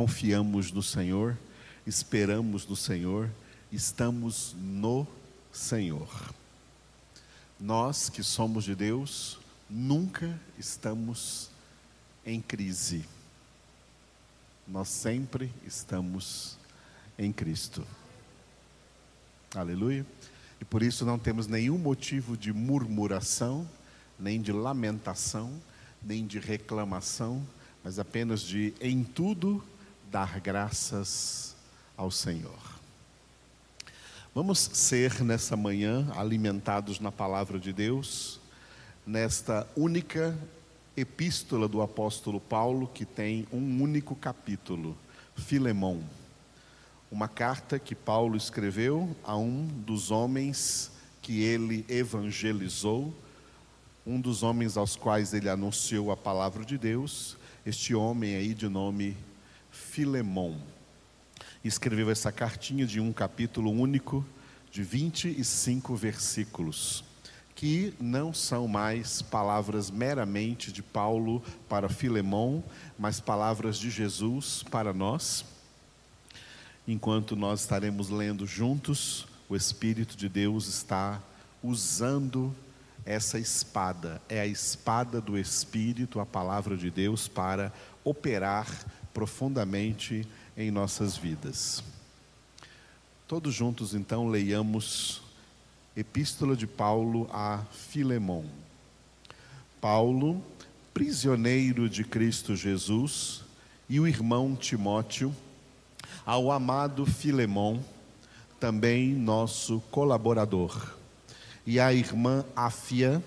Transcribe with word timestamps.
confiamos 0.00 0.72
no 0.72 0.82
Senhor, 0.82 1.36
esperamos 1.86 2.66
no 2.66 2.74
Senhor, 2.74 3.30
estamos 3.70 4.56
no 4.58 5.06
Senhor. 5.52 6.08
Nós 7.60 8.08
que 8.08 8.22
somos 8.22 8.64
de 8.64 8.74
Deus, 8.74 9.38
nunca 9.68 10.40
estamos 10.58 11.50
em 12.24 12.40
crise. 12.40 13.04
Nós 14.66 14.88
sempre 14.88 15.52
estamos 15.66 16.56
em 17.18 17.30
Cristo. 17.30 17.86
Aleluia. 19.54 20.06
E 20.62 20.64
por 20.64 20.82
isso 20.82 21.04
não 21.04 21.18
temos 21.18 21.46
nenhum 21.46 21.76
motivo 21.76 22.38
de 22.38 22.54
murmuração, 22.54 23.68
nem 24.18 24.40
de 24.40 24.50
lamentação, 24.50 25.52
nem 26.02 26.26
de 26.26 26.38
reclamação, 26.38 27.46
mas 27.84 27.98
apenas 27.98 28.40
de, 28.40 28.72
em 28.80 29.04
tudo, 29.04 29.62
dar 30.10 30.40
graças 30.40 31.54
ao 31.96 32.10
Senhor. 32.10 32.58
Vamos 34.34 34.58
ser 34.58 35.22
nessa 35.22 35.56
manhã 35.56 36.10
alimentados 36.16 36.98
na 36.98 37.12
palavra 37.12 37.60
de 37.60 37.72
Deus, 37.72 38.40
nesta 39.06 39.66
única 39.76 40.36
epístola 40.96 41.68
do 41.68 41.80
apóstolo 41.80 42.40
Paulo, 42.40 42.90
que 42.92 43.04
tem 43.04 43.46
um 43.52 43.82
único 43.82 44.16
capítulo, 44.16 44.96
Filemão. 45.36 46.02
Uma 47.10 47.28
carta 47.28 47.78
que 47.78 47.94
Paulo 47.94 48.36
escreveu 48.36 49.16
a 49.22 49.36
um 49.36 49.64
dos 49.66 50.10
homens 50.10 50.90
que 51.22 51.40
ele 51.42 51.84
evangelizou, 51.88 53.14
um 54.04 54.20
dos 54.20 54.42
homens 54.42 54.76
aos 54.76 54.96
quais 54.96 55.32
ele 55.34 55.48
anunciou 55.48 56.10
a 56.10 56.16
palavra 56.16 56.64
de 56.64 56.76
Deus, 56.76 57.36
este 57.64 57.94
homem 57.94 58.34
aí 58.34 58.54
de 58.54 58.68
nome 58.68 59.16
Filemão. 59.80 60.56
Escreveu 61.64 62.10
essa 62.10 62.30
cartinha 62.30 62.86
de 62.86 63.00
um 63.00 63.12
capítulo 63.12 63.70
único, 63.70 64.24
de 64.70 64.82
25 64.82 65.96
versículos, 65.96 67.02
que 67.56 67.92
não 67.98 68.32
são 68.32 68.68
mais 68.68 69.20
palavras 69.20 69.90
meramente 69.90 70.70
de 70.70 70.82
Paulo 70.82 71.42
para 71.68 71.88
Filemão, 71.88 72.62
mas 72.98 73.18
palavras 73.18 73.78
de 73.78 73.90
Jesus 73.90 74.62
para 74.70 74.92
nós. 74.92 75.44
Enquanto 76.86 77.34
nós 77.34 77.62
estaremos 77.62 78.10
lendo 78.10 78.46
juntos, 78.46 79.26
o 79.48 79.56
Espírito 79.56 80.16
de 80.16 80.28
Deus 80.28 80.68
está 80.68 81.20
usando 81.62 82.54
essa 83.04 83.38
espada, 83.38 84.20
é 84.28 84.40
a 84.40 84.46
espada 84.46 85.20
do 85.20 85.36
Espírito, 85.38 86.20
a 86.20 86.26
palavra 86.26 86.76
de 86.76 86.90
Deus, 86.90 87.26
para 87.26 87.72
operar 88.04 88.68
profundamente 89.12 90.26
em 90.56 90.70
nossas 90.70 91.16
vidas. 91.16 91.82
Todos 93.26 93.54
juntos, 93.54 93.94
então, 93.94 94.28
leiamos 94.28 95.22
Epístola 95.96 96.56
de 96.56 96.66
Paulo 96.66 97.28
a 97.32 97.64
Filemão. 97.72 98.44
Paulo, 99.80 100.42
prisioneiro 100.92 101.88
de 101.88 102.04
Cristo 102.04 102.54
Jesus, 102.54 103.42
e 103.88 103.98
o 103.98 104.06
irmão 104.06 104.54
Timóteo, 104.54 105.34
ao 106.24 106.52
amado 106.52 107.06
Filemão, 107.06 107.84
também 108.58 109.14
nosso 109.14 109.80
colaborador 109.90 111.00
e 111.66 111.78
a 111.78 111.92
irmã 111.92 112.44
Afia 112.56 113.22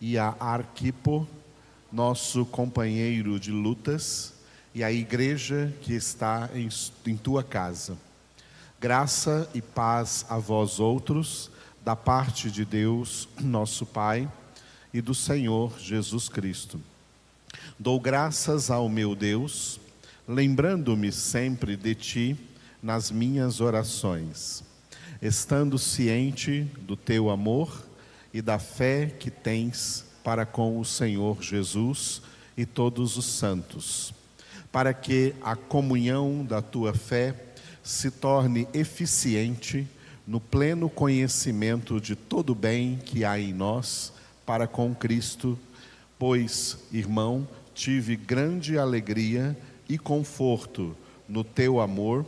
e 0.00 0.18
a 0.18 0.34
Arquipo, 0.38 1.26
nosso 1.90 2.44
companheiro 2.44 3.40
de 3.40 3.50
lutas, 3.50 4.34
e 4.76 4.84
a 4.84 4.92
igreja 4.92 5.72
que 5.80 5.94
está 5.94 6.50
em, 6.54 6.68
em 7.06 7.16
tua 7.16 7.42
casa. 7.42 7.96
Graça 8.78 9.48
e 9.54 9.62
paz 9.62 10.26
a 10.28 10.36
vós 10.36 10.78
outros, 10.78 11.50
da 11.82 11.96
parte 11.96 12.50
de 12.50 12.62
Deus, 12.62 13.26
nosso 13.40 13.86
Pai, 13.86 14.30
e 14.92 15.00
do 15.00 15.14
Senhor 15.14 15.72
Jesus 15.80 16.28
Cristo. 16.28 16.78
Dou 17.78 17.98
graças 17.98 18.70
ao 18.70 18.86
meu 18.86 19.14
Deus, 19.14 19.80
lembrando-me 20.28 21.10
sempre 21.10 21.74
de 21.74 21.94
ti 21.94 22.36
nas 22.82 23.10
minhas 23.10 23.62
orações 23.62 24.62
estando 25.22 25.78
ciente 25.78 26.62
do 26.82 26.96
teu 26.96 27.30
amor 27.30 27.84
e 28.32 28.42
da 28.42 28.58
fé 28.58 29.06
que 29.06 29.30
tens 29.30 30.04
para 30.22 30.44
com 30.44 30.78
o 30.78 30.84
Senhor 30.84 31.42
Jesus 31.42 32.20
e 32.56 32.66
todos 32.66 33.16
os 33.16 33.24
santos, 33.24 34.12
para 34.76 34.92
que 34.92 35.34
a 35.40 35.56
comunhão 35.56 36.44
da 36.44 36.60
tua 36.60 36.92
fé 36.92 37.34
se 37.82 38.10
torne 38.10 38.68
eficiente 38.74 39.88
no 40.26 40.38
pleno 40.38 40.90
conhecimento 40.90 41.98
de 41.98 42.14
todo 42.14 42.50
o 42.50 42.54
bem 42.54 42.98
que 43.02 43.24
há 43.24 43.40
em 43.40 43.54
nós 43.54 44.12
para 44.44 44.66
com 44.66 44.94
Cristo, 44.94 45.58
pois, 46.18 46.76
irmão, 46.92 47.48
tive 47.74 48.16
grande 48.16 48.76
alegria 48.76 49.56
e 49.88 49.96
conforto 49.96 50.94
no 51.26 51.42
teu 51.42 51.80
amor 51.80 52.26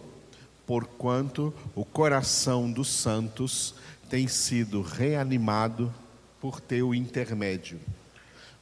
porquanto 0.67 1.53
o 1.75 1.85
coração 1.85 2.73
dos 2.73 2.89
santos 2.89 3.75
tem 4.09 4.27
sido 4.27 4.81
reanimado 4.81 5.93
por 6.41 6.63
teu 6.63 6.95
intermédio. 6.95 7.79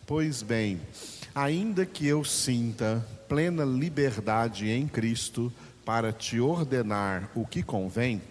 Pois 0.05 0.43
bem, 0.43 0.81
ainda 1.37 1.85
que 1.85 2.07
eu 2.07 2.25
sinta 2.25 3.07
plena 3.29 3.63
liberdade 3.63 4.71
em 4.71 4.89
Cristo 4.89 5.53
para 5.85 6.11
te 6.11 6.41
ordenar 6.41 7.31
o 7.35 7.47
que 7.47 7.63
convém, 7.63 8.23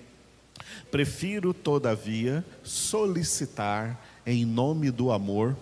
prefiro, 0.89 1.53
todavia, 1.53 2.43
solicitar 2.63 4.03
em 4.25 4.43
nome 4.43 4.89
do 4.89 5.11
amor, 5.11 5.55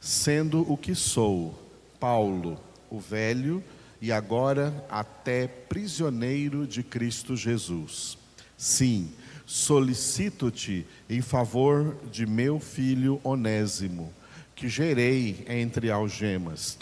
sendo 0.00 0.62
o 0.72 0.74
que 0.74 0.94
sou, 0.94 1.54
Paulo, 2.00 2.58
o 2.88 2.98
velho, 2.98 3.62
e 4.00 4.10
agora 4.10 4.72
até 4.88 5.46
prisioneiro 5.46 6.66
de 6.66 6.82
Cristo 6.82 7.36
Jesus. 7.36 8.16
Sim, 8.56 9.12
solicito-te 9.44 10.86
em 11.10 11.20
favor 11.20 11.94
de 12.10 12.24
meu 12.24 12.58
filho 12.58 13.20
Onésimo, 13.22 14.10
que 14.56 14.68
gerei 14.68 15.44
entre 15.48 15.88
algemas. 15.90 16.76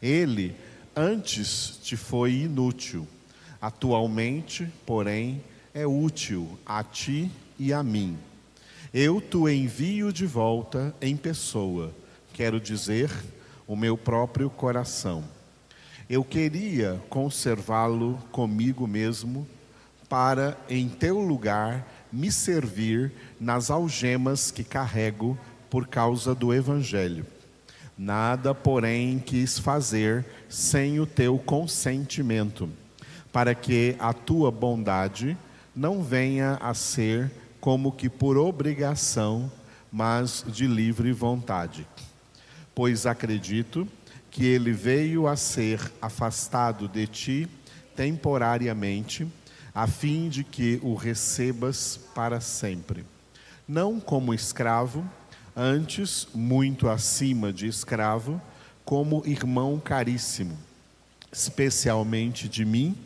Ele 0.00 0.54
antes 0.94 1.80
te 1.82 1.96
foi 1.96 2.34
inútil, 2.42 3.08
atualmente, 3.60 4.68
porém, 4.86 5.42
é 5.74 5.84
útil 5.84 6.56
a 6.64 6.84
ti 6.84 7.28
e 7.58 7.72
a 7.72 7.82
mim. 7.82 8.16
Eu 8.92 9.20
te 9.20 9.38
envio 9.52 10.12
de 10.12 10.24
volta 10.24 10.94
em 11.02 11.16
pessoa, 11.16 11.92
quero 12.32 12.60
dizer, 12.60 13.10
o 13.66 13.74
meu 13.74 13.96
próprio 13.96 14.48
coração 14.48 15.24
eu 16.08 16.22
queria 16.22 17.00
conservá-lo 17.08 18.18
comigo 18.30 18.86
mesmo, 18.86 19.46
para 20.08 20.56
em 20.68 20.88
teu 20.88 21.18
lugar 21.18 21.86
me 22.12 22.30
servir 22.30 23.10
nas 23.40 23.70
algemas 23.70 24.50
que 24.50 24.62
carrego 24.62 25.38
por 25.74 25.88
causa 25.88 26.36
do 26.36 26.54
Evangelho. 26.54 27.26
Nada, 27.98 28.54
porém, 28.54 29.18
quis 29.18 29.58
fazer 29.58 30.24
sem 30.48 31.00
o 31.00 31.04
teu 31.04 31.36
consentimento, 31.36 32.70
para 33.32 33.56
que 33.56 33.96
a 33.98 34.12
tua 34.12 34.52
bondade 34.52 35.36
não 35.74 36.00
venha 36.00 36.58
a 36.60 36.74
ser 36.74 37.28
como 37.60 37.90
que 37.90 38.08
por 38.08 38.36
obrigação, 38.36 39.50
mas 39.90 40.44
de 40.46 40.64
livre 40.68 41.10
vontade. 41.10 41.84
Pois 42.72 43.04
acredito 43.04 43.84
que 44.30 44.46
ele 44.46 44.70
veio 44.70 45.26
a 45.26 45.34
ser 45.34 45.80
afastado 46.00 46.86
de 46.86 47.04
ti 47.08 47.48
temporariamente, 47.96 49.26
a 49.74 49.88
fim 49.88 50.28
de 50.28 50.44
que 50.44 50.78
o 50.84 50.94
recebas 50.94 51.98
para 52.14 52.40
sempre. 52.40 53.04
Não 53.66 53.98
como 53.98 54.32
escravo, 54.32 55.04
antes 55.56 56.26
muito 56.34 56.88
acima 56.88 57.52
de 57.52 57.66
escravo, 57.66 58.40
como 58.84 59.22
irmão 59.24 59.80
caríssimo, 59.82 60.58
especialmente 61.32 62.48
de 62.48 62.64
mim 62.64 62.96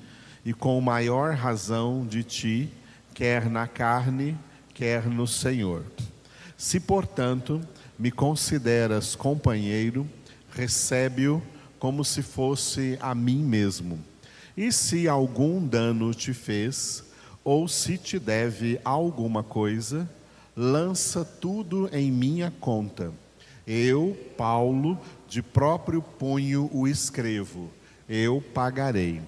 e 0.45 0.53
com 0.53 0.81
maior 0.81 1.35
razão 1.35 2.07
de 2.07 2.23
ti, 2.23 2.69
quer 3.15 3.49
na 3.51 3.67
carne, 3.67 4.37
quer 4.75 5.07
no 5.07 5.27
Senhor. 5.27 5.85
Se, 6.57 6.81
portanto, 6.81 7.61
me 7.99 8.11
consideras 8.11 9.15
companheiro, 9.15 10.09
recebe-o 10.51 11.43
como 11.79 12.05
se 12.05 12.23
fosse 12.23 12.99
a 13.01 13.15
mim 13.15 13.45
mesmo. 13.45 13.99
E 14.57 14.73
se 14.73 15.07
algum 15.07 15.65
dano 15.65 16.13
te 16.13 16.33
fez, 16.33 17.05
ou 17.45 17.69
se 17.69 17.97
te 17.97 18.19
deve 18.19 18.81
alguma 18.85 19.43
coisa, 19.43 20.09
lança 20.61 21.25
tudo 21.25 21.89
em 21.93 22.11
minha 22.11 22.53
conta. 22.59 23.13
Eu, 23.65 24.19
Paulo, 24.37 24.99
de 25.29 25.41
próprio 25.41 26.03
punho 26.03 26.69
o 26.73 26.89
escrevo, 26.89 27.71
eu 28.09 28.43
pagarei. 28.53 29.23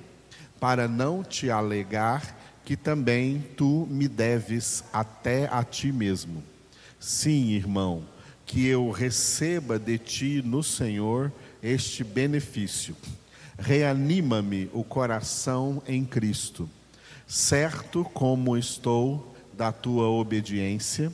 para 0.59 0.87
não 0.87 1.25
te 1.25 1.49
alegar 1.51 2.37
que 2.67 2.77
também 2.77 3.43
tu 3.57 3.87
me 3.89 4.07
deves 4.07 4.85
até 4.93 5.49
a 5.51 5.65
ti 5.65 5.91
mesmo. 5.91 6.43
Sim, 6.99 7.53
irmão, 7.53 8.05
que 8.45 8.67
eu 8.67 8.91
receba 8.91 9.79
de 9.79 9.97
ti 9.97 10.43
no 10.45 10.63
Senhor 10.63 11.33
este 11.63 12.05
benefício. 12.05 12.95
Reanima-me 13.59 14.69
o 14.75 14.85
coração 14.85 15.83
em 15.87 16.05
Cristo, 16.05 16.69
certo 17.27 18.05
como 18.13 18.55
estou 18.55 19.30
da 19.61 19.71
tua 19.71 20.09
obediência, 20.09 21.13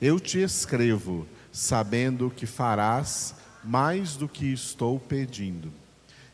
eu 0.00 0.18
te 0.18 0.38
escrevo, 0.38 1.26
sabendo 1.52 2.32
que 2.34 2.46
farás 2.46 3.34
mais 3.62 4.16
do 4.16 4.26
que 4.26 4.50
estou 4.50 4.98
pedindo. 4.98 5.70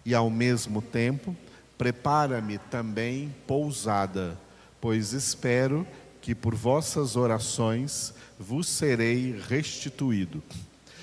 E 0.06 0.14
ao 0.14 0.30
mesmo 0.30 0.80
tempo, 0.80 1.36
prepara-me 1.76 2.58
também 2.58 3.34
pousada, 3.44 4.38
pois 4.80 5.12
espero 5.12 5.84
que 6.22 6.32
por 6.32 6.54
vossas 6.54 7.16
orações 7.16 8.14
vos 8.38 8.68
serei 8.68 9.36
restituído. 9.48 10.40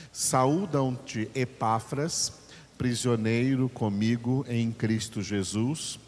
Saúdam-te 0.09 1.29
Epáfras, 1.35 2.31
prisioneiro 2.77 3.67
comigo 3.67 4.45
em 4.47 4.71
Cristo 4.71 5.21
Jesus, 5.21 5.99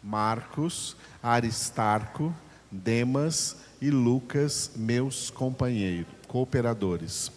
Marcos, 0.00 0.96
Aristarco, 1.20 2.32
Demas 2.70 3.65
e 3.80 3.90
Lucas, 3.90 4.70
meus 4.76 5.30
companheiros, 5.30 6.12
cooperadores. 6.26 7.30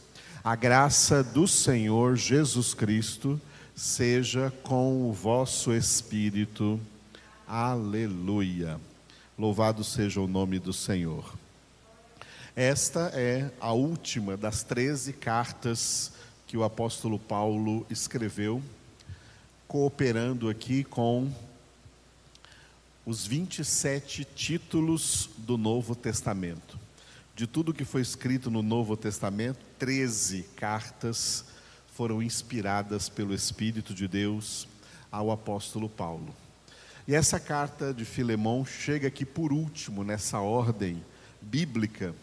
A 0.43 0.55
graça 0.55 1.23
do 1.23 1.47
Senhor 1.47 2.15
Jesus 2.15 2.73
Cristo 2.73 3.39
seja 3.75 4.51
com 4.63 5.09
o 5.09 5.13
vosso 5.13 5.73
espírito. 5.73 6.79
Aleluia. 7.47 8.79
Louvado 9.37 9.83
seja 9.83 10.21
o 10.21 10.27
nome 10.27 10.59
do 10.59 10.73
Senhor. 10.73 11.33
Esta 12.55 13.11
é 13.13 13.51
a 13.59 13.71
última 13.71 14.35
das 14.35 14.63
13 14.63 15.13
cartas 15.13 16.11
que 16.45 16.57
o 16.57 16.63
apóstolo 16.63 17.19
Paulo 17.19 17.85
escreveu, 17.89 18.61
cooperando 19.67 20.49
aqui 20.49 20.83
com 20.83 21.31
os 23.09 23.25
27 23.25 24.23
títulos 24.23 25.31
do 25.35 25.57
Novo 25.57 25.95
Testamento. 25.95 26.77
De 27.35 27.47
tudo 27.47 27.73
que 27.73 27.83
foi 27.83 28.01
escrito 28.01 28.51
no 28.51 28.61
Novo 28.61 28.95
Testamento, 28.95 29.57
13 29.79 30.43
cartas 30.55 31.43
foram 31.95 32.21
inspiradas 32.21 33.09
pelo 33.09 33.33
Espírito 33.33 33.95
de 33.95 34.07
Deus 34.07 34.67
ao 35.11 35.31
apóstolo 35.31 35.89
Paulo. 35.89 36.35
E 37.07 37.15
essa 37.15 37.39
carta 37.39 37.91
de 37.91 38.05
Filemão 38.05 38.63
chega 38.63 39.07
aqui 39.07 39.25
por 39.25 39.51
último 39.51 40.03
nessa 40.03 40.39
ordem 40.39 41.03
bíblica, 41.41 42.13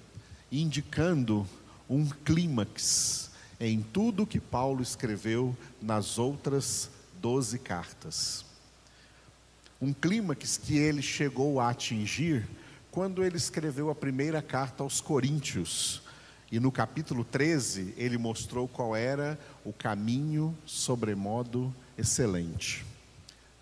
indicando 0.53 1.45
um 1.91 2.09
clímax 2.09 3.33
em 3.59 3.83
tudo 3.83 4.25
que 4.25 4.39
Paulo 4.39 4.85
escreveu 4.85 5.57
nas 5.83 6.17
outras 6.17 6.89
doze 7.21 7.59
cartas. 7.59 8.47
Um 9.81 9.93
clímax 9.93 10.57
que 10.57 10.77
ele 10.77 11.03
chegou 11.03 11.61
a 11.61 11.71
atingir 11.71 12.49
quando 12.91 13.23
ele 13.23 13.37
escreveu 13.37 13.91
a 13.91 13.95
primeira 13.95 14.41
carta 14.41 14.83
aos 14.83 15.01
Coríntios. 15.01 16.01
E 16.51 16.59
no 16.59 16.73
capítulo 16.73 17.25
13, 17.25 17.93
ele 17.97 18.17
mostrou 18.17 18.67
qual 18.67 18.97
era 18.97 19.39
o 19.65 19.73
caminho 19.73 20.57
sobremodo 20.65 21.75
excelente, 21.99 22.87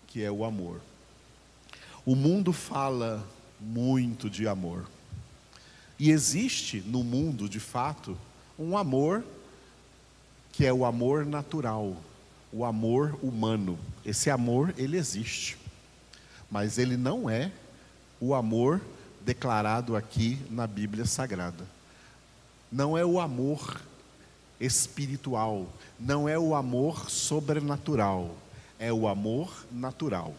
que 0.07 0.23
é 0.23 0.31
o 0.31 0.45
amor. 0.45 0.79
O 2.05 2.15
mundo 2.15 2.53
fala 2.53 3.27
muito 3.59 4.29
de 4.29 4.47
amor. 4.47 4.85
E 5.99 6.11
existe 6.11 6.81
no 6.85 7.03
mundo, 7.03 7.49
de 7.49 7.59
fato, 7.59 8.17
um 8.57 8.77
amor 8.77 9.23
que 10.53 10.65
é 10.65 10.71
o 10.71 10.85
amor 10.85 11.25
natural, 11.25 11.97
o 12.53 12.63
amor 12.63 13.19
humano. 13.21 13.77
Esse 14.05 14.29
amor, 14.29 14.73
ele 14.77 14.95
existe. 14.95 15.57
Mas 16.49 16.77
ele 16.77 16.97
não 16.97 17.29
é 17.29 17.51
o 18.19 18.33
amor 18.33 18.81
declarado 19.21 19.95
aqui 19.95 20.39
na 20.49 20.67
Bíblia 20.67 21.05
Sagrada. 21.05 21.65
Não 22.71 22.97
é 22.97 23.05
o 23.05 23.19
amor 23.19 23.81
espiritual, 24.59 25.67
não 25.99 26.29
é 26.29 26.37
o 26.37 26.55
amor 26.55 27.09
sobrenatural, 27.09 28.35
é 28.79 28.91
o 28.91 29.07
amor 29.07 29.65
natural. 29.71 30.33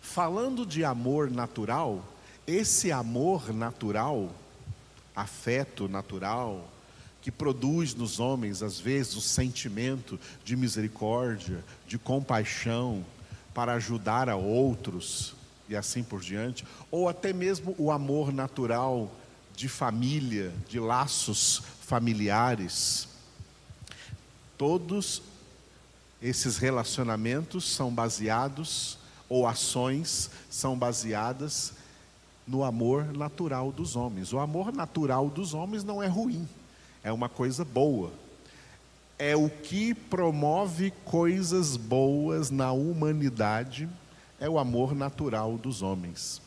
Falando 0.00 0.66
de 0.66 0.84
amor 0.84 1.30
natural, 1.30 2.04
esse 2.46 2.92
amor 2.92 3.52
natural, 3.52 4.30
afeto 5.14 5.88
natural, 5.88 6.68
que 7.20 7.30
produz 7.30 7.94
nos 7.94 8.20
homens, 8.20 8.62
às 8.62 8.78
vezes, 8.78 9.16
o 9.16 9.20
sentimento 9.20 10.18
de 10.44 10.54
misericórdia, 10.54 11.64
de 11.88 11.98
compaixão, 11.98 13.04
para 13.56 13.72
ajudar 13.72 14.28
a 14.28 14.36
outros 14.36 15.34
e 15.66 15.74
assim 15.74 16.02
por 16.02 16.20
diante, 16.20 16.62
ou 16.90 17.08
até 17.08 17.32
mesmo 17.32 17.74
o 17.78 17.90
amor 17.90 18.30
natural 18.30 19.10
de 19.56 19.66
família, 19.66 20.52
de 20.68 20.78
laços 20.78 21.62
familiares. 21.80 23.08
Todos 24.58 25.22
esses 26.20 26.58
relacionamentos 26.58 27.64
são 27.64 27.90
baseados 27.90 28.98
ou 29.26 29.46
ações 29.46 30.30
são 30.50 30.76
baseadas 30.76 31.72
no 32.46 32.62
amor 32.62 33.10
natural 33.10 33.72
dos 33.72 33.96
homens. 33.96 34.34
O 34.34 34.38
amor 34.38 34.70
natural 34.70 35.30
dos 35.30 35.54
homens 35.54 35.82
não 35.82 36.02
é 36.02 36.06
ruim, 36.06 36.46
é 37.02 37.10
uma 37.10 37.30
coisa 37.30 37.64
boa. 37.64 38.12
É 39.18 39.34
o 39.34 39.48
que 39.48 39.94
promove 39.94 40.92
coisas 41.04 41.76
boas 41.76 42.50
na 42.50 42.72
humanidade, 42.72 43.88
é 44.38 44.48
o 44.48 44.58
amor 44.58 44.94
natural 44.94 45.56
dos 45.56 45.80
homens. 45.80 46.42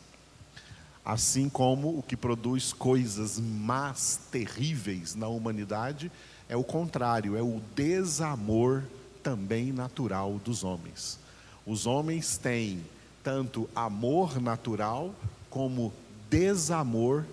Assim 1.04 1.48
como 1.48 1.98
o 1.98 2.02
que 2.02 2.16
produz 2.16 2.72
coisas 2.72 3.40
más, 3.40 4.20
terríveis 4.30 5.14
na 5.16 5.26
humanidade, 5.26 6.12
é 6.48 6.56
o 6.56 6.62
contrário, 6.62 7.36
é 7.36 7.42
o 7.42 7.60
desamor 7.74 8.84
também 9.22 9.72
natural 9.72 10.40
dos 10.44 10.62
homens. 10.62 11.18
Os 11.66 11.86
homens 11.86 12.38
têm 12.38 12.84
tanto 13.22 13.68
amor 13.74 14.40
natural 14.40 15.14
como 15.48 15.92
desamor 16.28 17.24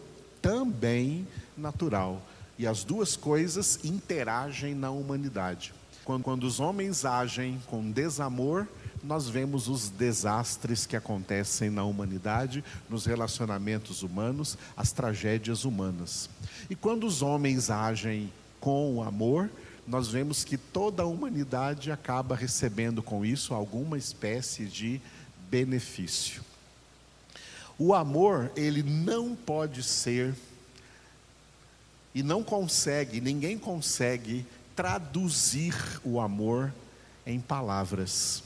também 0.42 1.28
natural. 1.56 2.22
E 2.58 2.66
as 2.66 2.84
duas 2.84 3.16
coisas 3.16 3.80
interagem 3.84 4.74
na 4.74 4.90
humanidade. 4.90 5.74
Quando, 6.04 6.24
quando 6.24 6.44
os 6.46 6.60
homens 6.60 7.06
agem 7.06 7.62
com 7.68 7.92
desamor, 7.92 8.68
nós 9.04 9.30
vemos 9.30 9.68
os 9.68 9.90
desastres 9.90 10.86
que 10.86 10.96
acontecem 10.96 11.70
na 11.70 11.84
humanidade, 11.84 12.64
nos 12.90 13.06
relacionamentos 13.06 14.04
humanos, 14.04 14.58
as 14.76 14.92
tragédias 14.92 15.66
humanas. 15.66 16.30
E 16.70 16.76
quando 16.76 17.06
os 17.06 17.22
homens 17.22 17.70
agem 17.70 18.32
com 18.60 19.04
amor, 19.04 19.50
nós 19.88 20.10
vemos 20.10 20.44
que 20.44 20.58
toda 20.58 21.04
a 21.04 21.06
humanidade 21.06 21.92
acaba 21.92 22.36
recebendo 22.36 23.02
com 23.02 23.26
isso 23.26 23.54
alguma 23.54 23.98
espécie 23.98 24.66
de 24.66 25.00
benefício. 25.50 26.42
O 27.80 27.94
amor, 27.94 28.52
ele 28.56 28.84
não 28.84 29.36
pode 29.36 29.84
ser 29.84 30.36
e 32.18 32.24
não 32.24 32.44
consegue, 32.44 33.22
ninguém 33.22 33.60
consegue 33.60 34.44
traduzir 34.76 35.76
o 36.04 36.20
amor 36.20 36.74
em 37.28 37.40
palavras. 37.40 38.42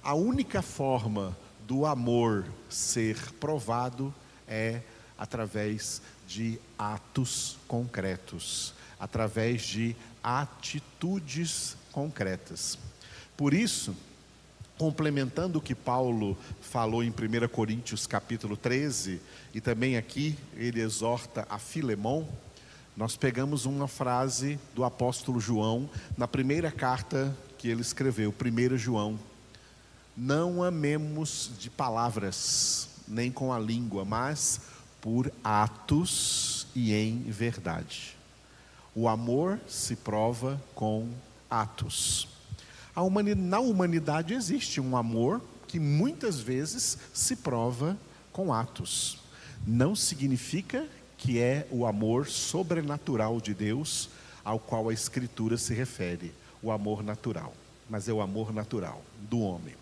A 0.00 0.14
única 0.14 0.62
forma 0.62 1.36
do 1.66 1.84
amor 1.84 2.46
ser 2.70 3.16
provado 3.40 4.14
é 4.46 4.82
através 5.18 6.00
de 6.28 6.60
atos 6.78 7.58
concretos, 7.66 8.72
através 9.00 9.62
de 9.62 9.96
atitudes 10.22 11.76
concretas. 11.90 12.78
Por 13.36 13.52
isso, 13.52 13.96
complementando 14.78 15.58
o 15.58 15.62
que 15.62 15.74
Paulo 15.74 16.36
falou 16.60 17.02
em 17.02 17.10
1 17.10 17.48
Coríntios 17.48 18.06
capítulo 18.06 18.56
13, 18.56 19.20
e 19.54 19.60
também 19.60 19.96
aqui 19.96 20.36
ele 20.56 20.80
exorta 20.80 21.46
a 21.48 21.58
Filemão, 21.58 22.28
nós 22.96 23.16
pegamos 23.16 23.66
uma 23.66 23.88
frase 23.88 24.58
do 24.74 24.84
apóstolo 24.84 25.40
João 25.40 25.90
na 26.16 26.28
primeira 26.28 26.70
carta 26.70 27.36
que 27.58 27.68
ele 27.68 27.80
escreveu, 27.80 28.32
1 28.32 28.76
João. 28.76 29.18
Não 30.16 30.62
amemos 30.62 31.50
de 31.58 31.68
palavras, 31.68 32.88
nem 33.08 33.32
com 33.32 33.52
a 33.52 33.58
língua, 33.58 34.04
mas 34.04 34.60
por 35.00 35.32
atos 35.42 36.68
e 36.74 36.94
em 36.94 37.22
verdade. 37.22 38.16
O 38.94 39.08
amor 39.08 39.58
se 39.66 39.96
prova 39.96 40.62
com 40.72 41.08
atos. 41.50 42.33
Humanidade, 43.02 43.40
na 43.40 43.58
humanidade 43.60 44.34
existe 44.34 44.80
um 44.80 44.96
amor 44.96 45.40
que 45.66 45.80
muitas 45.80 46.38
vezes 46.38 46.96
se 47.12 47.36
prova 47.36 47.96
com 48.32 48.52
atos. 48.52 49.18
Não 49.66 49.96
significa 49.96 50.86
que 51.18 51.40
é 51.40 51.66
o 51.70 51.86
amor 51.86 52.28
sobrenatural 52.28 53.40
de 53.40 53.54
Deus 53.54 54.08
ao 54.44 54.58
qual 54.58 54.88
a 54.88 54.92
Escritura 54.92 55.56
se 55.56 55.72
refere, 55.72 56.32
o 56.62 56.70
amor 56.70 57.02
natural, 57.02 57.54
mas 57.88 58.08
é 58.08 58.12
o 58.12 58.20
amor 58.20 58.52
natural 58.52 59.02
do 59.28 59.40
homem. 59.40 59.74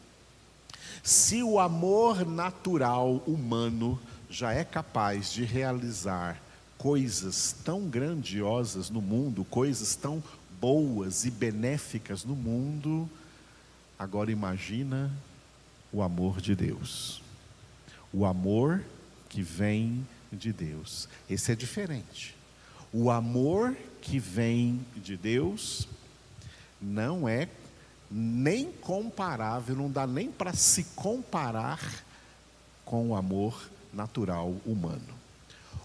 Se 1.02 1.42
o 1.42 1.58
amor 1.58 2.24
natural 2.24 3.22
humano 3.26 3.98
já 4.30 4.52
é 4.52 4.64
capaz 4.64 5.32
de 5.32 5.44
realizar 5.44 6.40
coisas 6.78 7.54
tão 7.64 7.88
grandiosas 7.88 8.88
no 8.88 9.00
mundo, 9.00 9.44
coisas 9.44 9.94
tão 9.94 10.22
boas 10.62 11.24
e 11.24 11.30
benéficas 11.32 12.24
no 12.24 12.36
mundo, 12.36 13.10
agora 13.98 14.30
imagina 14.30 15.10
o 15.92 16.00
amor 16.00 16.40
de 16.40 16.54
Deus. 16.54 17.20
O 18.12 18.24
amor 18.24 18.80
que 19.28 19.42
vem 19.42 20.06
de 20.32 20.52
Deus. 20.52 21.08
Esse 21.28 21.50
é 21.50 21.56
diferente. 21.56 22.36
O 22.92 23.10
amor 23.10 23.76
que 24.00 24.20
vem 24.20 24.86
de 24.94 25.16
Deus 25.16 25.88
não 26.80 27.28
é 27.28 27.48
nem 28.08 28.70
comparável, 28.70 29.74
não 29.74 29.90
dá 29.90 30.06
nem 30.06 30.30
para 30.30 30.52
se 30.54 30.84
comparar 30.94 31.80
com 32.84 33.08
o 33.08 33.16
amor 33.16 33.68
natural 33.92 34.54
humano. 34.64 35.22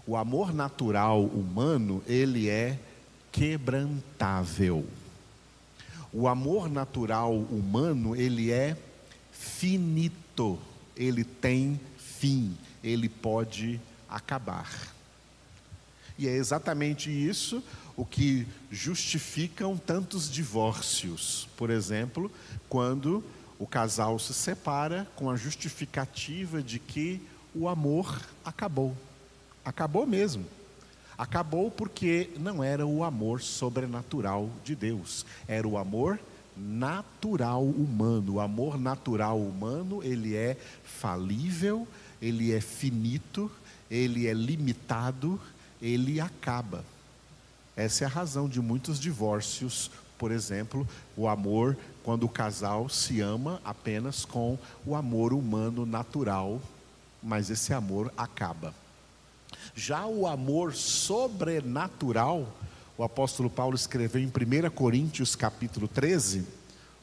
O 0.05 0.15
amor 0.15 0.53
natural 0.53 1.23
humano, 1.23 2.03
ele 2.05 2.47
é 2.47 2.77
quebrantável. 3.37 4.83
O 6.11 6.27
amor 6.27 6.67
natural 6.67 7.35
humano, 7.35 8.15
ele 8.15 8.51
é 8.51 8.75
finito, 9.31 10.57
ele 10.95 11.23
tem 11.23 11.79
fim, 11.99 12.57
ele 12.83 13.07
pode 13.07 13.79
acabar. 14.09 14.91
E 16.17 16.27
é 16.27 16.31
exatamente 16.31 17.11
isso 17.11 17.63
o 17.95 18.03
que 18.03 18.47
justificam 18.71 19.77
tantos 19.77 20.31
divórcios. 20.31 21.47
Por 21.55 21.69
exemplo, 21.69 22.31
quando 22.67 23.23
o 23.59 23.67
casal 23.67 24.17
se 24.17 24.33
separa 24.33 25.07
com 25.15 25.29
a 25.29 25.35
justificativa 25.35 26.63
de 26.63 26.79
que 26.79 27.21
o 27.53 27.67
amor 27.67 28.19
acabou. 28.43 28.97
Acabou 29.63 30.07
mesmo. 30.07 30.43
Acabou 31.17 31.71
porque 31.71 32.29
não 32.37 32.63
era 32.63 32.85
o 32.85 33.03
amor 33.03 33.41
sobrenatural 33.41 34.49
de 34.63 34.75
Deus, 34.75 35.25
era 35.47 35.67
o 35.67 35.77
amor 35.77 36.19
natural 36.55 37.63
humano. 37.63 38.35
O 38.35 38.39
amor 38.39 38.79
natural 38.79 39.39
humano, 39.39 40.03
ele 40.03 40.35
é 40.35 40.55
falível, 40.83 41.87
ele 42.21 42.53
é 42.53 42.61
finito, 42.61 43.51
ele 43.89 44.27
é 44.27 44.33
limitado, 44.33 45.39
ele 45.81 46.19
acaba. 46.19 46.83
Essa 47.75 48.03
é 48.03 48.07
a 48.07 48.09
razão 48.09 48.47
de 48.49 48.61
muitos 48.61 48.99
divórcios, 48.99 49.91
por 50.17 50.31
exemplo, 50.31 50.87
o 51.15 51.27
amor 51.27 51.77
quando 52.03 52.23
o 52.23 52.29
casal 52.29 52.89
se 52.89 53.21
ama 53.21 53.61
apenas 53.63 54.25
com 54.25 54.57
o 54.85 54.95
amor 54.95 55.33
humano 55.33 55.85
natural, 55.85 56.61
mas 57.21 57.49
esse 57.49 57.73
amor 57.73 58.11
acaba. 58.17 58.73
Já 59.75 60.05
o 60.05 60.25
amor 60.25 60.73
sobrenatural, 60.73 62.51
o 62.97 63.03
apóstolo 63.03 63.49
Paulo 63.49 63.75
escreveu 63.75 64.21
em 64.21 64.27
1 64.27 64.69
Coríntios 64.71 65.35
capítulo 65.35 65.87
13, 65.87 66.45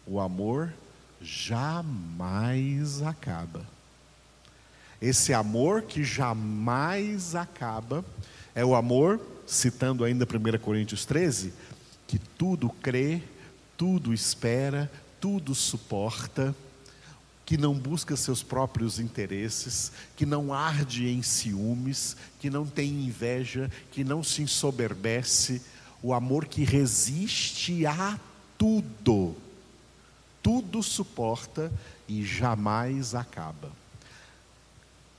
o 0.07 0.19
amor 0.21 0.73
jamais 1.21 3.03
acaba. 3.03 3.63
Esse 5.01 5.33
amor 5.33 5.83
que 5.83 6.03
jamais 6.03 7.35
acaba 7.35 8.05
é 8.55 8.65
o 8.65 8.75
amor, 8.75 9.21
citando 9.47 10.05
ainda 10.05 10.25
1 10.25 10.59
Coríntios 10.59 11.05
13, 11.05 11.53
que 12.07 12.19
tudo 12.19 12.71
crê, 12.83 13.23
tudo 13.77 14.15
espera, 14.15 14.91
tudo 15.21 15.55
suporta, 15.55 16.55
que 17.45 17.59
não 17.59 17.75
busca 17.75 18.17
seus 18.17 18.43
próprios 18.43 18.99
interesses, 18.99 19.93
que 20.17 20.25
não 20.25 20.53
arde 20.53 21.09
em 21.09 21.23
ciúmes, 21.23 22.17
que 22.41 22.49
não 22.49 22.67
tem 22.67 23.05
inveja, 23.05 23.71
que 23.93 24.03
não 24.03 24.23
se 24.23 24.43
ensoberbece, 24.43 25.61
o 26.03 26.13
amor 26.13 26.47
que 26.47 26.65
resiste 26.65 27.87
a 27.87 28.19
tudo, 28.59 29.35
tudo 30.43 30.83
suporta 30.83 31.73
e 32.09 32.25
jamais 32.25 33.15
acaba. 33.15 33.71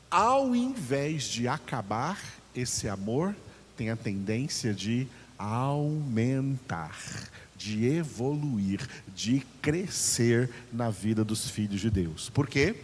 Ao 0.10 0.56
invés 0.56 1.24
de 1.24 1.48
acabar, 1.48 2.20
esse 2.56 2.88
amor 2.88 3.36
tem 3.76 3.90
a 3.90 3.96
tendência 3.96 4.74
de 4.74 5.08
aumentar, 5.38 6.98
de 7.66 7.84
evoluir, 7.84 8.88
de 9.16 9.44
crescer 9.60 10.52
na 10.72 10.92
vida 10.92 11.24
dos 11.24 11.50
filhos 11.50 11.82
de 11.82 11.90
Deus. 11.90 12.30
Por 12.30 12.48
quê? 12.48 12.76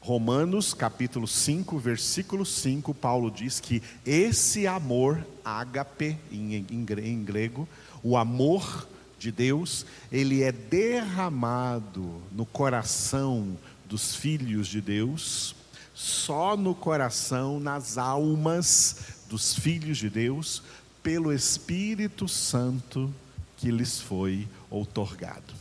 Romanos 0.00 0.74
capítulo 0.74 1.28
5, 1.28 1.78
versículo 1.78 2.44
5, 2.44 2.92
Paulo 2.92 3.30
diz 3.30 3.60
que 3.60 3.80
esse 4.04 4.66
amor, 4.66 5.24
ágape 5.44 6.18
em, 6.32 6.56
em, 6.56 6.86
em 7.04 7.24
grego, 7.24 7.68
o 8.02 8.16
amor 8.16 8.88
de 9.16 9.30
Deus, 9.30 9.86
ele 10.10 10.42
é 10.42 10.50
derramado 10.50 12.20
no 12.32 12.44
coração 12.44 13.56
dos 13.88 14.16
filhos 14.16 14.66
de 14.66 14.80
Deus 14.80 15.54
só 15.94 16.56
no 16.56 16.74
coração, 16.74 17.60
nas 17.60 17.96
almas 17.96 19.22
dos 19.28 19.54
filhos 19.54 19.98
de 19.98 20.10
Deus, 20.10 20.64
pelo 21.00 21.32
Espírito 21.32 22.26
Santo 22.26 23.14
que 23.56 23.70
lhes 23.70 24.00
foi 24.00 24.48
outorgado. 24.70 25.54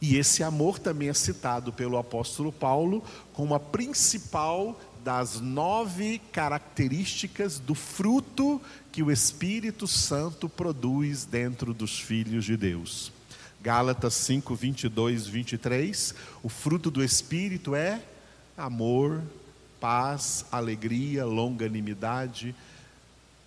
E 0.00 0.16
esse 0.16 0.42
amor 0.42 0.78
também 0.78 1.08
é 1.08 1.14
citado 1.14 1.72
pelo 1.72 1.98
apóstolo 1.98 2.52
Paulo 2.52 3.02
como 3.32 3.54
a 3.54 3.60
principal 3.60 4.78
das 5.02 5.40
nove 5.40 6.20
características 6.32 7.58
do 7.58 7.74
fruto 7.74 8.60
que 8.92 9.02
o 9.02 9.10
Espírito 9.10 9.86
Santo 9.86 10.48
produz 10.48 11.24
dentro 11.24 11.72
dos 11.72 11.98
filhos 11.98 12.44
de 12.44 12.56
Deus. 12.56 13.12
Gálatas 13.60 14.14
5, 14.14 14.54
22, 14.54 15.26
23. 15.26 16.14
O 16.42 16.48
fruto 16.48 16.90
do 16.90 17.02
Espírito 17.02 17.74
é 17.74 18.00
amor, 18.56 19.22
paz, 19.80 20.44
alegria, 20.50 21.24
longanimidade, 21.24 22.54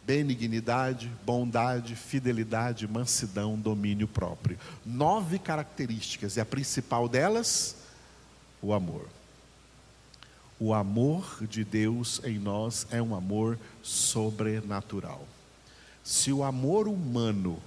benignidade, 0.05 1.11
bondade, 1.25 1.95
fidelidade, 1.95 2.87
mansidão, 2.87 3.57
domínio 3.57 4.07
próprio. 4.07 4.57
Nove 4.85 5.37
características, 5.39 6.37
e 6.37 6.41
a 6.41 6.45
principal 6.45 7.07
delas, 7.07 7.75
o 8.61 8.73
amor. 8.73 9.07
O 10.59 10.73
amor 10.73 11.45
de 11.47 11.63
Deus 11.63 12.21
em 12.23 12.37
nós 12.37 12.85
é 12.91 13.01
um 13.01 13.15
amor 13.15 13.57
sobrenatural. 13.81 15.27
Se 16.03 16.31
o 16.31 16.43
amor 16.43 16.87
humano 16.87 17.59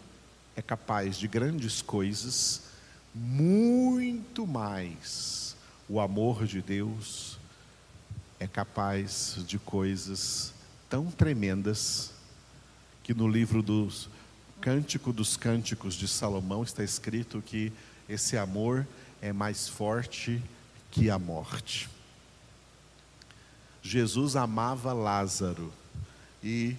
é 0.57 0.63
capaz 0.63 1.17
de 1.17 1.27
grandes 1.27 1.83
coisas, 1.83 2.63
muito 3.15 4.47
mais 4.47 5.57
o 5.89 6.01
amor 6.01 6.47
de 6.47 6.63
Deus 6.63 7.39
é 8.41 8.47
capaz 8.47 9.39
de 9.47 9.59
coisas 9.59 10.53
tão 10.89 11.11
tremendas 11.11 12.14
que 13.05 13.15
no 13.15 13.29
livro 13.29 13.63
dos 13.63 14.09
Cântico 14.61 15.13
dos 15.13 15.37
Cânticos 15.37 15.95
de 15.95 16.09
Salomão 16.09 16.63
está 16.63 16.83
escrito 16.83 17.43
que 17.45 17.71
esse 18.09 18.37
amor 18.37 18.87
é 19.21 19.33
mais 19.33 19.69
forte 19.69 20.43
que 20.91 21.11
a 21.11 21.19
morte. 21.19 21.89
Jesus 23.83 24.37
amava 24.37 24.95
Lázaro 24.95 25.71
e 26.43 26.75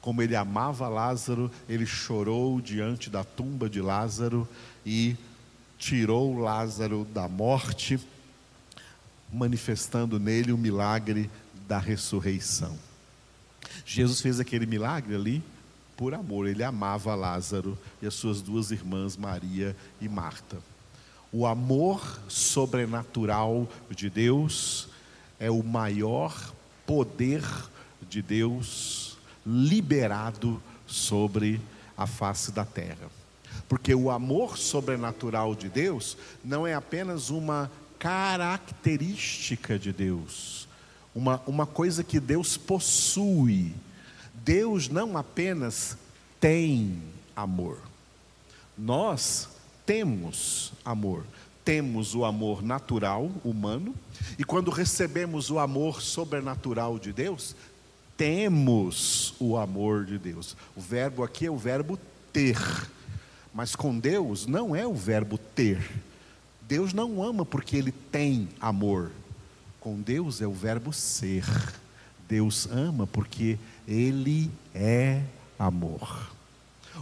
como 0.00 0.22
ele 0.22 0.36
amava 0.36 0.88
Lázaro, 0.88 1.50
ele 1.68 1.84
chorou 1.84 2.60
diante 2.60 3.10
da 3.10 3.24
tumba 3.24 3.68
de 3.68 3.80
Lázaro 3.80 4.48
e 4.86 5.16
tirou 5.76 6.38
Lázaro 6.38 7.04
da 7.12 7.28
morte 7.28 7.98
manifestando 9.32 10.18
nele 10.20 10.52
o 10.52 10.56
milagre 10.56 11.28
da 11.66 11.78
ressurreição. 11.78 12.78
Jesus 13.84 14.20
fez 14.20 14.40
aquele 14.40 14.66
milagre 14.66 15.14
ali 15.14 15.42
por 15.98 16.14
amor, 16.14 16.46
ele 16.46 16.62
amava 16.62 17.12
Lázaro 17.16 17.76
e 18.00 18.06
as 18.06 18.14
suas 18.14 18.40
duas 18.40 18.70
irmãs, 18.70 19.16
Maria 19.16 19.76
e 20.00 20.08
Marta. 20.08 20.58
O 21.32 21.44
amor 21.44 22.20
sobrenatural 22.28 23.68
de 23.90 24.08
Deus 24.08 24.88
é 25.40 25.50
o 25.50 25.60
maior 25.64 26.54
poder 26.86 27.42
de 28.08 28.22
Deus 28.22 29.18
liberado 29.44 30.62
sobre 30.86 31.60
a 31.96 32.06
face 32.06 32.52
da 32.52 32.64
terra. 32.64 33.10
Porque 33.68 33.92
o 33.92 34.08
amor 34.08 34.56
sobrenatural 34.56 35.52
de 35.52 35.68
Deus 35.68 36.16
não 36.44 36.64
é 36.64 36.74
apenas 36.74 37.28
uma 37.28 37.68
característica 37.98 39.76
de 39.76 39.92
Deus, 39.92 40.68
uma, 41.18 41.42
uma 41.48 41.66
coisa 41.66 42.04
que 42.04 42.20
Deus 42.20 42.56
possui. 42.56 43.74
Deus 44.32 44.88
não 44.88 45.18
apenas 45.18 45.98
tem 46.40 47.02
amor, 47.34 47.78
nós 48.76 49.48
temos 49.84 50.72
amor. 50.84 51.24
Temos 51.64 52.14
o 52.14 52.24
amor 52.24 52.62
natural, 52.62 53.30
humano, 53.44 53.94
e 54.38 54.44
quando 54.44 54.70
recebemos 54.70 55.50
o 55.50 55.58
amor 55.58 56.00
sobrenatural 56.00 56.98
de 56.98 57.12
Deus, 57.12 57.54
temos 58.16 59.34
o 59.38 59.54
amor 59.54 60.06
de 60.06 60.18
Deus. 60.18 60.56
O 60.74 60.80
verbo 60.80 61.22
aqui 61.22 61.44
é 61.44 61.50
o 61.50 61.58
verbo 61.58 61.98
ter, 62.32 62.58
mas 63.52 63.76
com 63.76 63.98
Deus 63.98 64.46
não 64.46 64.74
é 64.74 64.86
o 64.86 64.94
verbo 64.94 65.36
ter. 65.36 65.90
Deus 66.62 66.94
não 66.94 67.22
ama 67.22 67.44
porque 67.44 67.76
ele 67.76 67.92
tem 67.92 68.48
amor. 68.58 69.10
Com 69.80 70.00
Deus 70.00 70.40
é 70.40 70.46
o 70.46 70.52
verbo 70.52 70.92
ser. 70.92 71.44
Deus 72.28 72.68
ama 72.70 73.06
porque 73.06 73.58
ele 73.86 74.50
é 74.74 75.22
amor. 75.58 76.30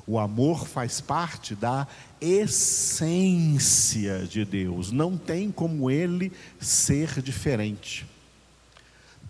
O 0.07 0.19
amor 0.19 0.67
faz 0.67 1.01
parte 1.01 1.55
da 1.55 1.87
essência 2.21 4.27
de 4.27 4.45
Deus, 4.45 4.93
não 4.93 5.17
tem 5.17 5.51
como 5.51 5.91
ele 5.91 6.33
ser 6.61 7.21
diferente. 7.21 8.07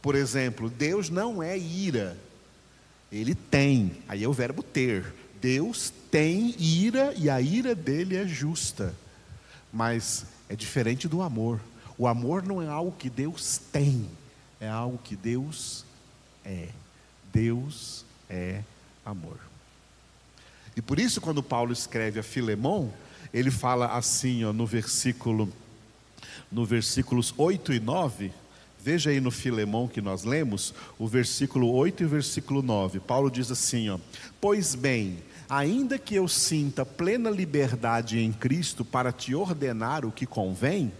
Por 0.02 0.14
exemplo, 0.14 0.68
Deus 0.68 1.08
não 1.08 1.42
é 1.42 1.58
ira, 1.58 2.16
ele 3.10 3.34
tem, 3.34 3.92
aí 4.06 4.22
é 4.22 4.28
o 4.28 4.32
verbo 4.32 4.62
ter. 4.62 5.14
Deus 5.40 5.92
tem 6.10 6.54
ira 6.58 7.14
e 7.16 7.30
a 7.30 7.40
ira 7.40 7.74
dele 7.74 8.16
é 8.16 8.26
justa, 8.26 8.94
mas 9.72 10.26
é 10.48 10.56
diferente 10.56 11.08
do 11.08 11.22
amor. 11.22 11.60
O 11.98 12.06
amor 12.06 12.42
não 12.42 12.62
é 12.62 12.68
algo 12.68 12.92
que 12.92 13.08
Deus 13.08 13.58
tem, 13.72 14.08
é 14.60 14.68
algo 14.68 14.98
que 14.98 15.16
Deus 15.16 15.84
é. 16.44 16.68
Deus 17.32 18.04
é 18.30 18.62
amor. 19.04 19.38
E 20.76 20.82
por 20.82 20.98
isso, 20.98 21.20
quando 21.20 21.42
Paulo 21.42 21.72
escreve 21.72 22.20
a 22.20 22.22
Filemão, 22.22 22.92
ele 23.32 23.50
fala 23.50 23.88
assim, 23.96 24.44
ó, 24.44 24.52
no 24.52 24.66
versículo, 24.66 25.52
no 26.50 26.64
versículos 26.64 27.34
8 27.36 27.72
e 27.74 27.80
9. 27.80 28.32
Veja 28.78 29.10
aí 29.10 29.20
no 29.20 29.30
Filemão 29.30 29.88
que 29.88 30.00
nós 30.00 30.22
lemos, 30.22 30.72
o 30.98 31.08
versículo 31.08 31.72
8 31.72 32.02
e 32.02 32.06
o 32.06 32.08
versículo 32.08 32.62
9. 32.62 33.00
Paulo 33.00 33.30
diz 33.30 33.50
assim: 33.50 33.88
ó, 33.88 33.98
Pois 34.40 34.74
bem, 34.74 35.18
ainda 35.48 35.98
que 35.98 36.14
eu 36.14 36.28
sinta 36.28 36.86
plena 36.86 37.28
liberdade 37.28 38.18
em 38.18 38.32
Cristo 38.32 38.84
para 38.84 39.10
te 39.10 39.34
ordenar 39.34 40.04
o 40.04 40.12
que 40.12 40.24
convém, 40.24 40.92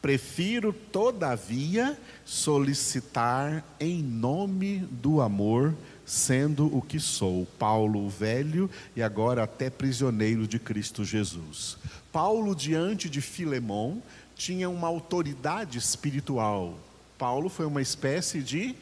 prefiro, 0.00 0.72
todavia, 0.72 1.98
solicitar 2.24 3.64
em 3.78 4.02
nome 4.02 4.78
do 4.90 5.20
amor 5.20 5.74
sendo 6.10 6.66
o 6.76 6.82
que 6.82 6.98
sou, 6.98 7.46
Paulo 7.56 8.04
o 8.04 8.08
velho 8.08 8.68
e 8.96 9.02
agora 9.02 9.44
até 9.44 9.70
prisioneiro 9.70 10.44
de 10.44 10.58
Cristo 10.58 11.04
Jesus. 11.04 11.78
Paulo, 12.10 12.52
diante 12.52 13.08
de 13.08 13.20
Filemão, 13.20 14.02
tinha 14.34 14.68
uma 14.68 14.88
autoridade 14.88 15.78
espiritual. 15.78 16.76
Paulo 17.16 17.48
foi 17.48 17.64
uma 17.64 17.80
espécie 17.80 18.42
de 18.42 18.74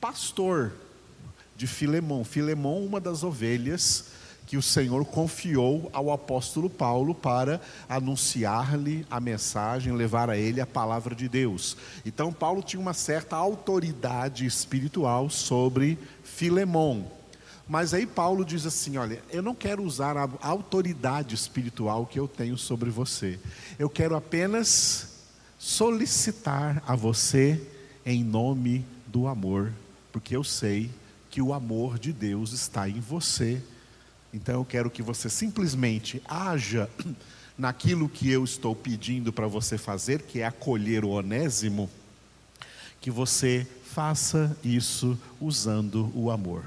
pastor 0.00 0.74
de 1.56 1.66
Filemão. 1.66 2.24
Filemão, 2.24 2.84
uma 2.84 3.00
das 3.00 3.24
ovelhas 3.24 4.12
que 4.46 4.56
o 4.56 4.62
Senhor 4.62 5.04
confiou 5.04 5.90
ao 5.92 6.12
apóstolo 6.12 6.70
Paulo 6.70 7.14
para 7.14 7.60
anunciar-lhe 7.88 9.04
a 9.10 9.18
mensagem, 9.18 9.92
levar 9.92 10.30
a 10.30 10.36
ele 10.36 10.60
a 10.60 10.66
palavra 10.66 11.14
de 11.14 11.28
Deus. 11.28 11.76
Então, 12.04 12.32
Paulo 12.32 12.62
tinha 12.62 12.80
uma 12.80 12.94
certa 12.94 13.34
autoridade 13.34 14.46
espiritual 14.46 15.28
sobre 15.28 15.98
Filemão. 16.22 17.10
Mas 17.68 17.92
aí 17.92 18.06
Paulo 18.06 18.44
diz 18.44 18.64
assim: 18.64 18.96
Olha, 18.96 19.20
eu 19.30 19.42
não 19.42 19.54
quero 19.54 19.82
usar 19.82 20.16
a 20.16 20.28
autoridade 20.40 21.34
espiritual 21.34 22.06
que 22.06 22.18
eu 22.18 22.28
tenho 22.28 22.56
sobre 22.56 22.90
você, 22.90 23.40
eu 23.76 23.90
quero 23.90 24.14
apenas 24.14 25.16
solicitar 25.58 26.80
a 26.86 26.94
você 26.94 27.60
em 28.04 28.22
nome 28.22 28.84
do 29.08 29.26
amor, 29.26 29.72
porque 30.12 30.36
eu 30.36 30.44
sei 30.44 30.90
que 31.28 31.42
o 31.42 31.52
amor 31.52 31.98
de 31.98 32.12
Deus 32.12 32.52
está 32.52 32.88
em 32.88 33.00
você 33.00 33.60
então 34.36 34.56
eu 34.56 34.64
quero 34.66 34.90
que 34.90 35.02
você 35.02 35.30
simplesmente 35.30 36.22
haja 36.26 36.90
naquilo 37.56 38.06
que 38.06 38.30
eu 38.30 38.44
estou 38.44 38.76
pedindo 38.76 39.32
para 39.32 39.46
você 39.46 39.78
fazer, 39.78 40.22
que 40.22 40.40
é 40.40 40.46
acolher 40.46 41.06
o 41.06 41.08
onésimo, 41.08 41.88
que 43.00 43.10
você 43.10 43.66
faça 43.82 44.54
isso 44.62 45.18
usando 45.40 46.12
o 46.14 46.30
amor. 46.30 46.64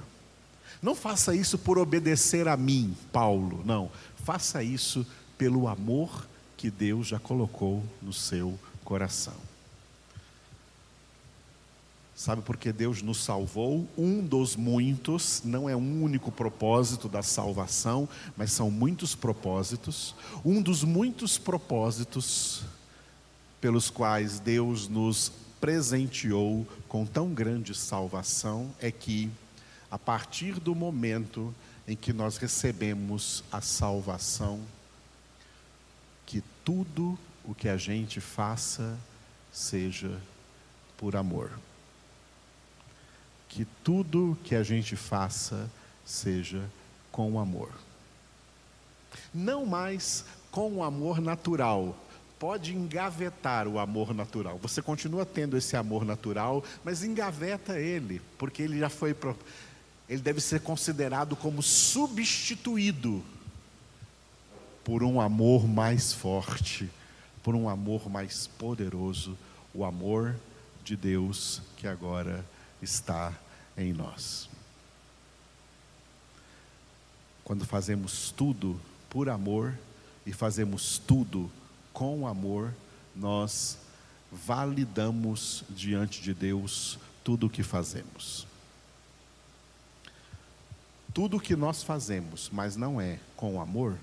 Não 0.82 0.96
faça 0.96 1.36
isso 1.36 1.60
por 1.60 1.78
obedecer 1.78 2.48
a 2.48 2.58
mim, 2.58 2.98
Paulo, 3.12 3.62
não. 3.64 3.92
Faça 4.24 4.64
isso 4.64 5.06
pelo 5.38 5.68
amor 5.68 6.28
que 6.58 6.72
Deus 6.72 7.08
já 7.08 7.20
colocou 7.20 7.84
no 8.02 8.12
seu 8.12 8.60
coração. 8.84 9.49
Sabe 12.20 12.42
por 12.42 12.58
que 12.58 12.74
Deus 12.74 13.02
nos 13.02 13.24
salvou? 13.24 13.88
Um 13.98 14.22
dos 14.22 14.58
muitos, 14.58 15.42
não 15.46 15.70
é 15.70 15.76
um 15.78 16.04
único 16.04 16.30
propósito 16.30 17.08
da 17.08 17.24
salvação, 17.24 18.10
mas 18.36 18.52
são 18.52 18.70
muitos 18.70 19.16
propósitos. 19.16 20.14
Um 20.44 20.62
dos 20.62 20.84
muitos 20.84 21.38
propósitos 21.38 22.64
pelos 23.62 23.90
quais 23.90 24.38
Deus 24.38 24.90
nos 24.90 25.32
presenteou 25.62 26.68
com 26.90 27.06
tão 27.06 27.34
grande 27.34 27.74
salvação 27.74 28.70
é 28.82 28.92
que, 28.92 29.32
a 29.90 29.98
partir 29.98 30.60
do 30.60 30.76
momento 30.76 31.56
em 31.88 31.96
que 31.96 32.12
nós 32.12 32.36
recebemos 32.36 33.46
a 33.50 33.62
salvação, 33.62 34.60
que 36.26 36.44
tudo 36.66 37.18
o 37.46 37.56
que 37.56 37.70
a 37.70 37.78
gente 37.78 38.20
faça 38.20 39.00
seja 39.54 40.22
por 40.98 41.16
amor 41.16 41.50
que 43.50 43.66
tudo 43.84 44.38
que 44.44 44.56
a 44.56 44.64
gente 44.64 44.96
faça 44.96 45.70
seja 46.06 46.64
com 47.12 47.40
amor. 47.40 47.72
Não 49.34 49.66
mais 49.66 50.24
com 50.52 50.76
o 50.76 50.84
amor 50.84 51.20
natural. 51.20 51.98
Pode 52.38 52.74
engavetar 52.74 53.68
o 53.68 53.78
amor 53.78 54.14
natural. 54.14 54.58
Você 54.60 54.82
continua 54.82 55.26
tendo 55.26 55.58
esse 55.58 55.76
amor 55.76 56.06
natural, 56.06 56.64
mas 56.86 57.04
engaveta 57.04 57.78
ele, 57.78 58.22
porque 58.38 58.62
ele 58.62 58.80
já 58.80 58.90
foi. 58.90 59.16
Ele 60.08 60.22
deve 60.22 60.40
ser 60.40 60.62
considerado 60.62 61.36
como 61.36 61.62
substituído 61.62 63.22
por 64.84 65.04
um 65.04 65.20
amor 65.20 65.68
mais 65.68 66.14
forte, 66.14 66.90
por 67.44 67.56
um 67.56 67.68
amor 67.68 68.10
mais 68.10 68.48
poderoso, 68.48 69.38
o 69.74 69.84
amor 69.84 70.36
de 70.84 70.96
Deus 70.96 71.62
que 71.76 71.88
agora 71.88 72.46
está 72.82 73.34
em 73.78 73.94
nós. 73.94 74.50
Quando 77.44 77.66
fazemos 77.66 78.32
tudo 78.32 78.80
por 79.10 79.30
amor 79.30 79.78
e 80.26 80.32
fazemos 80.32 81.00
tudo 81.00 81.52
com 81.92 82.28
amor, 82.28 82.74
nós 83.16 83.78
validamos 84.32 85.64
diante 85.70 86.22
de 86.22 86.34
Deus 86.34 87.00
tudo 87.24 87.48
o 87.48 87.50
que 87.50 87.64
fazemos. 87.64 88.46
Tudo 91.14 91.38
o 91.38 91.40
que 91.40 91.56
nós 91.56 91.82
fazemos, 91.82 92.50
mas 92.54 92.76
não 92.76 93.02
é 93.02 93.20
com 93.36 93.60
amor, 93.60 93.98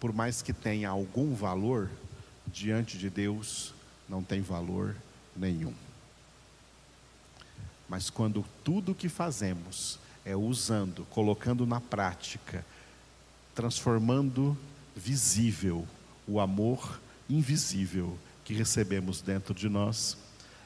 por 0.00 0.12
mais 0.12 0.42
que 0.42 0.52
tenha 0.52 0.90
algum 0.90 1.34
valor, 1.34 1.88
diante 2.46 2.98
de 2.98 3.08
Deus 3.08 3.72
não 4.08 4.22
tem 4.22 4.42
valor 4.42 4.96
nenhum. 5.36 5.72
Mas 7.88 8.10
quando 8.10 8.44
tudo 8.62 8.92
o 8.92 8.94
que 8.94 9.08
fazemos 9.08 9.98
é 10.24 10.34
usando, 10.34 11.04
colocando 11.10 11.66
na 11.66 11.80
prática, 11.80 12.64
transformando 13.54 14.56
visível 14.96 15.86
o 16.26 16.40
amor 16.40 17.00
invisível 17.28 18.18
que 18.44 18.54
recebemos 18.54 19.20
dentro 19.20 19.54
de 19.54 19.68
nós, 19.68 20.16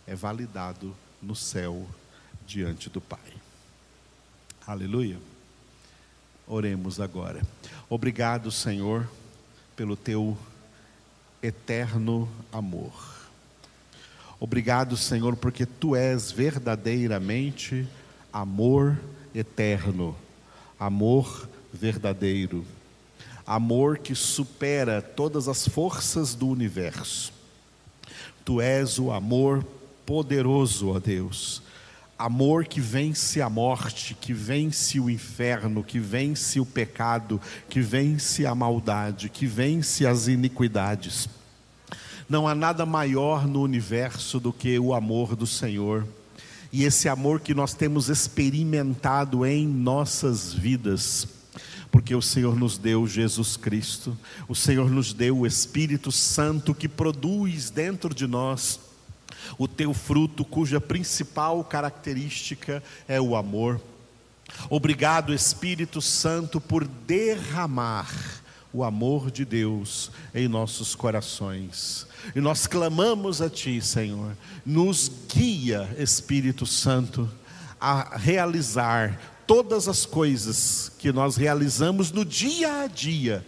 é 0.06 0.14
validado 0.14 0.94
no 1.20 1.34
céu 1.34 1.86
diante 2.46 2.88
do 2.88 3.00
Pai. 3.00 3.32
Aleluia. 4.66 5.18
Oremos 6.46 7.00
agora. 7.00 7.42
Obrigado, 7.88 8.50
Senhor, 8.50 9.08
pelo 9.76 9.96
teu 9.96 10.36
eterno 11.42 12.28
amor. 12.52 13.27
Obrigado, 14.40 14.96
Senhor, 14.96 15.34
porque 15.34 15.66
tu 15.66 15.96
és 15.96 16.30
verdadeiramente 16.30 17.86
amor 18.32 18.96
eterno, 19.34 20.14
amor 20.78 21.48
verdadeiro, 21.72 22.64
amor 23.44 23.98
que 23.98 24.14
supera 24.14 25.02
todas 25.02 25.48
as 25.48 25.66
forças 25.66 26.36
do 26.36 26.46
universo. 26.46 27.32
Tu 28.44 28.60
és 28.60 28.98
o 28.98 29.10
amor 29.10 29.66
poderoso, 30.06 30.90
ó 30.90 31.00
Deus. 31.00 31.60
Amor 32.16 32.64
que 32.64 32.80
vence 32.80 33.40
a 33.40 33.50
morte, 33.50 34.14
que 34.14 34.32
vence 34.32 34.98
o 35.00 35.10
inferno, 35.10 35.84
que 35.84 35.98
vence 35.98 36.58
o 36.58 36.66
pecado, 36.66 37.40
que 37.68 37.80
vence 37.80 38.46
a 38.46 38.54
maldade, 38.54 39.28
que 39.28 39.46
vence 39.46 40.06
as 40.06 40.28
iniquidades. 40.28 41.28
Não 42.28 42.46
há 42.46 42.54
nada 42.54 42.84
maior 42.84 43.46
no 43.46 43.62
universo 43.62 44.38
do 44.38 44.52
que 44.52 44.78
o 44.78 44.92
amor 44.92 45.34
do 45.34 45.46
Senhor. 45.46 46.06
E 46.70 46.84
esse 46.84 47.08
amor 47.08 47.40
que 47.40 47.54
nós 47.54 47.72
temos 47.72 48.08
experimentado 48.08 49.46
em 49.46 49.66
nossas 49.66 50.52
vidas 50.52 51.26
porque 51.90 52.14
o 52.14 52.22
Senhor 52.22 52.54
nos 52.54 52.76
deu 52.76 53.06
Jesus 53.06 53.56
Cristo, 53.56 54.16
o 54.46 54.54
Senhor 54.54 54.90
nos 54.90 55.12
deu 55.12 55.38
o 55.38 55.46
Espírito 55.46 56.12
Santo 56.12 56.74
que 56.74 56.88
produz 56.88 57.70
dentro 57.70 58.14
de 58.14 58.26
nós 58.26 58.78
o 59.56 59.66
teu 59.66 59.94
fruto, 59.94 60.44
cuja 60.44 60.80
principal 60.80 61.64
característica 61.64 62.82
é 63.06 63.20
o 63.20 63.34
amor. 63.34 63.80
Obrigado, 64.68 65.32
Espírito 65.32 66.00
Santo, 66.00 66.60
por 66.60 66.86
derramar 66.86 68.10
o 68.72 68.84
amor 68.84 69.30
de 69.30 69.44
Deus 69.44 70.10
em 70.34 70.48
nossos 70.48 70.94
corações. 70.94 72.06
E 72.34 72.40
nós 72.40 72.66
clamamos 72.66 73.40
a 73.40 73.48
Ti, 73.48 73.80
Senhor, 73.80 74.36
nos 74.64 75.10
guia, 75.32 75.88
Espírito 75.98 76.66
Santo, 76.66 77.28
a 77.80 78.16
realizar 78.16 79.18
todas 79.46 79.88
as 79.88 80.04
coisas 80.04 80.92
que 80.98 81.10
nós 81.10 81.36
realizamos 81.36 82.12
no 82.12 82.24
dia 82.24 82.82
a 82.82 82.86
dia 82.86 83.44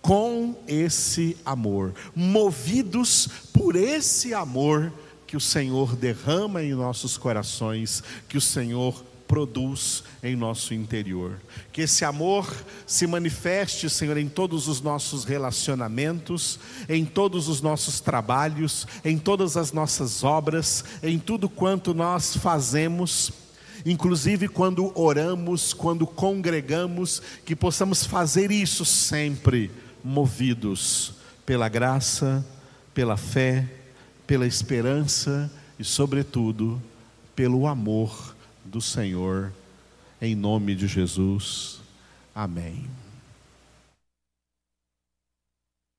com 0.00 0.56
esse 0.66 1.36
amor, 1.44 1.92
movidos 2.14 3.28
por 3.52 3.76
esse 3.76 4.32
amor 4.32 4.92
que 5.26 5.36
o 5.36 5.40
Senhor 5.40 5.94
derrama 5.94 6.62
em 6.62 6.74
nossos 6.74 7.16
corações, 7.16 8.02
que 8.28 8.38
o 8.38 8.40
Senhor 8.40 9.04
produz 9.30 10.02
em 10.24 10.34
nosso 10.34 10.74
interior. 10.74 11.40
Que 11.70 11.82
esse 11.82 12.04
amor 12.04 12.52
se 12.84 13.06
manifeste, 13.06 13.88
Senhor, 13.88 14.16
em 14.16 14.28
todos 14.28 14.66
os 14.66 14.80
nossos 14.80 15.22
relacionamentos, 15.22 16.58
em 16.88 17.04
todos 17.04 17.46
os 17.46 17.62
nossos 17.62 18.00
trabalhos, 18.00 18.88
em 19.04 19.16
todas 19.16 19.56
as 19.56 19.72
nossas 19.72 20.24
obras, 20.24 20.84
em 21.00 21.16
tudo 21.16 21.48
quanto 21.48 21.94
nós 21.94 22.36
fazemos 22.36 23.32
inclusive 23.86 24.46
quando 24.46 24.92
oramos, 24.94 25.72
quando 25.72 26.06
congregamos, 26.06 27.22
que 27.46 27.56
possamos 27.56 28.04
fazer 28.04 28.50
isso 28.50 28.84
sempre 28.84 29.70
movidos 30.04 31.14
pela 31.46 31.66
graça, 31.66 32.44
pela 32.92 33.16
fé, 33.16 33.66
pela 34.26 34.46
esperança 34.46 35.50
e, 35.78 35.84
sobretudo, 35.84 36.78
pelo 37.34 37.66
amor 37.66 38.29
do 38.70 38.80
Senhor. 38.80 39.52
Em 40.22 40.34
nome 40.34 40.74
de 40.74 40.86
Jesus. 40.86 41.80
Amém. 42.34 42.88